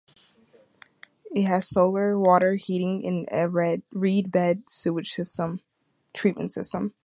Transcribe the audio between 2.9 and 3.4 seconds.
and